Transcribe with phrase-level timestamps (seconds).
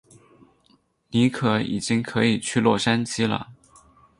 [1.09, 3.49] 尼可已经可以去洛杉矶了。